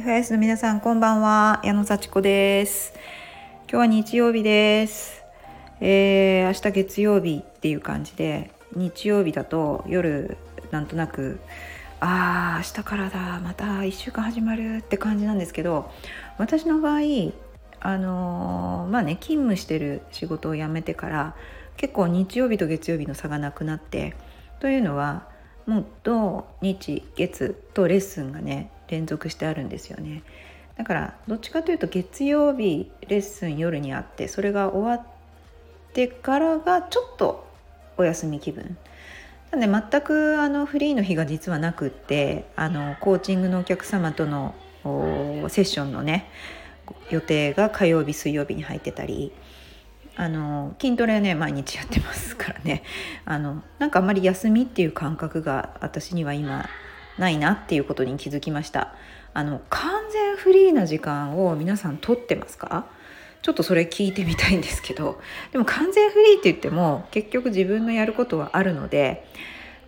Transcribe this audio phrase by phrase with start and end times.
[0.00, 1.60] FIS の皆さんこんばんは。
[1.62, 2.94] 矢野幸子です。
[3.70, 5.22] 今日は日曜日です。
[5.78, 10.38] えー、明日月曜日っていう感じで日曜日だと夜
[10.70, 11.38] なんとなく
[12.00, 15.90] ああ明日からだまた1週間始まるって感じなんですけど
[16.38, 17.00] 私の場合
[17.80, 21.36] あのー、まあね勤務してる仕事を辞めてから
[21.76, 24.16] 結構日曜日と月曜日の差がなくなって
[24.60, 25.28] というのは
[25.66, 30.22] もう土日月とレッスンがね連続してあるんですよね。
[30.76, 35.06] だからどっちかというと月曜日レッスン夜にあってそれが終わっ
[35.92, 37.46] てからがちょっと
[37.96, 38.76] お休み気分。
[39.52, 44.54] なんで全くあのフリーの日が実はなくってあのコーチングのお客様との
[45.48, 46.30] セッションのね
[47.10, 49.32] 予定が火曜日水曜日に入ってたり
[50.16, 52.82] あの筋トレはね毎日やってますからね。
[53.24, 56.68] あのなんかあんまり休みっていう感覚が私には今
[57.20, 58.94] ないなっていうことに気づきました。
[59.32, 62.86] あの完全フリーな時間を皆さん取ってますか？
[63.42, 65.20] ちょっとそれ聞いてみたいんですけど。
[65.52, 69.24] でも完全フリーって言っても結局自分のやることはあるので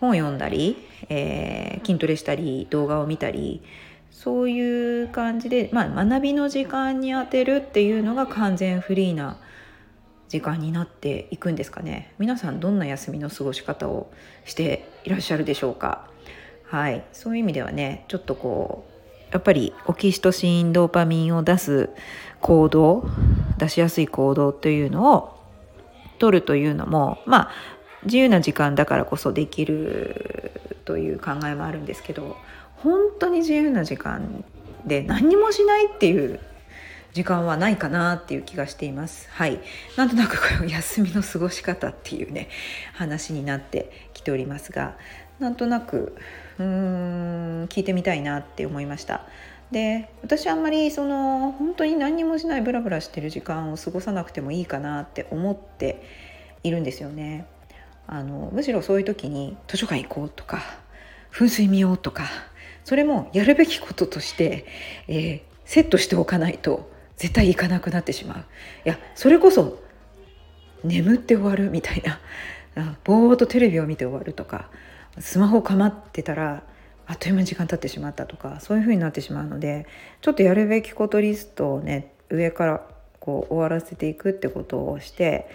[0.00, 0.76] 本読んだり、
[1.08, 3.62] えー、筋トレしたり動画を見たり
[4.10, 9.38] そういう感じで、まあ、学びの時間に充てるっていうのが完全フリーな
[10.28, 12.12] 時間になっていくんですかね。
[12.18, 14.10] 皆さんどんな休みの過ごし方を
[14.44, 16.06] していらっしゃるでしょうか？
[16.68, 18.84] はいそういう意味ではねちょっとこ
[19.30, 21.90] うやっぱりオキシトシンドーパミンを出す
[22.40, 23.08] 行動
[23.58, 25.38] 出しやすい行動というのを
[26.18, 27.50] 取るというのもまあ
[28.04, 30.52] 自由な時間だからこそできる
[30.84, 32.36] という考えもあるんですけど
[32.76, 34.44] 本当に自由な時間
[34.86, 36.38] で何にもしないっていう
[37.12, 39.28] 時間はないかなっていう気がしています。
[39.32, 39.58] はい、
[39.96, 42.48] なんとなくこれ休みの過ごし方っていうね
[42.92, 44.96] 話になってきておりますが
[45.38, 46.16] なんとなく
[46.58, 49.26] うーん聞いてみたいなって思いました。
[49.70, 56.02] で私あんまりその本当に何にもしないブラブラしてる時間を過ごさなくてもいいかなって思って
[56.62, 57.46] いるんですよね。
[58.06, 60.62] あのむしろそういう時に図書館行こうとか
[61.30, 62.24] 噴水見ようとか
[62.84, 64.64] それもやるべきこととして、
[65.08, 68.38] えー、セットしておかないと絶対行かなくなってしまう。
[68.38, 69.78] いやそれこそ
[70.82, 72.18] 眠って終わるみたいな
[73.04, 74.70] ぼーっとテレビを見て終わるとか
[75.20, 76.62] スマホ構ってたら
[77.06, 79.86] あっという間に時間経ってしまったとかそういう風になってしまうので
[80.20, 82.82] ちょっとやるべきことリストをね上から
[83.20, 85.48] こう終わらせていくってことをして、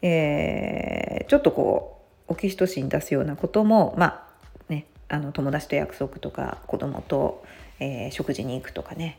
[0.00, 7.44] えー、ちょっとこうオキシトシン出すようなこともまあねあの友達と約束とか子供と、
[7.78, 9.18] えー、食事に行くとかね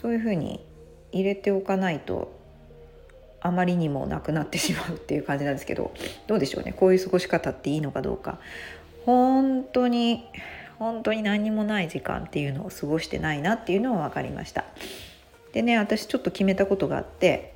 [0.00, 0.64] そういう風に
[1.10, 2.40] 入れておかないと
[3.40, 5.92] あまりにもなくなってしまうっていう感じなんですけど
[6.28, 6.72] どうでしょうね。
[6.72, 8.38] こういう過ごし方っていいのかどうか。
[9.04, 10.24] 本当に
[10.78, 14.64] 本当に何にもない時間っていうのを過ごしてないなっていうのは分かりました。
[15.52, 17.54] でね私ちょっと決めたことがあって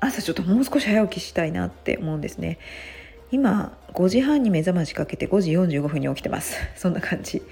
[0.00, 2.58] 朝ちょっともう少し早起きしたいなって思うんですね。
[3.32, 6.56] 今5時半に目覚ましかけて5時45分に起きてます。
[6.76, 7.42] そんな感じ。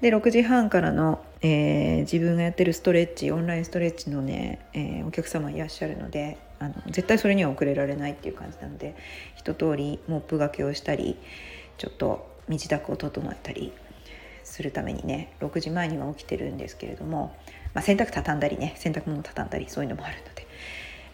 [0.00, 8.94] で6時半からの、えー、自分がやってるストレッチオンラインストレッチのね、えー、お客様いらっしゃるのであの絶対それには遅れられないっていう感じなので
[9.36, 11.18] 一通りモップがけをしたり
[11.76, 13.72] ちょっと身支度を整えたり
[14.44, 17.36] するためにね6時前には起きてるんですけれども、
[17.72, 20.46] まあ、洗濯畳んだりね洗濯物畳んだりそういうのもあるので、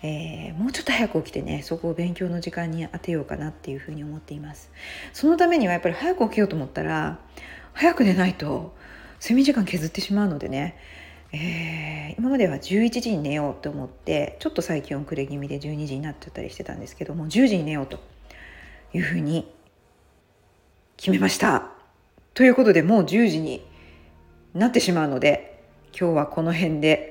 [0.03, 4.71] えー、もうちょっと早く起きてねそこを勉強の時間に当てようかなっていうふうに思っています。
[5.13, 7.19] そのためにはやっぱり早く起きようと思ったら
[7.75, 8.75] 早く寝ないと
[9.21, 10.77] 睡眠時間削ってしまうのでね
[11.33, 17.99] えー、今までは11時に寝ようと思ってちょっと最近遅れ気味で12時になっちゃったりしてたんですけども10時に寝ようと
[18.95, 19.53] いうふうに
[20.97, 21.71] 決めました。
[22.35, 23.65] ということでもう10時に
[24.55, 25.63] なってしまうので
[25.99, 27.11] 今日はこの辺で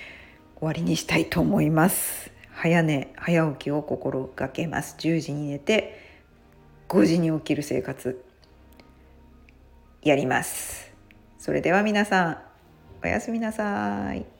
[0.58, 2.30] 終わりにしたいと思います。
[2.52, 4.96] 早寝早起きを心がけます。
[4.98, 6.00] 10時に寝て
[6.88, 8.22] 5時に起きる生活
[10.02, 10.92] やります。
[11.38, 12.38] それでは皆さん
[13.02, 14.35] おやすみなさい。